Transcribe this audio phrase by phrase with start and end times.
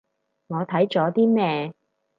[0.47, 1.75] 我睇咗啲咩